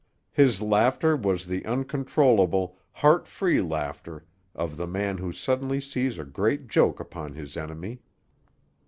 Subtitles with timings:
[0.31, 6.25] His laughter was the uncontrollable, heart free laughter of the man who suddenly sees a
[6.25, 7.99] great joke upon his enemy.